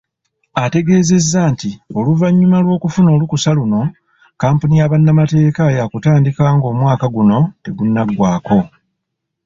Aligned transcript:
Ategeezezza 0.63 1.41
nti 1.51 1.69
oluvanyuma 1.97 2.57
lw'okufuna 2.63 3.09
olukusa 3.15 3.49
luno, 3.57 3.81
kampuni 4.41 4.75
ya 4.79 4.89
bannamateeka 4.91 5.63
ya 5.77 5.85
kutandika 5.91 6.43
ng'omwaka 6.55 7.05
guno 7.15 7.39
tegunnaggwako. 7.63 8.59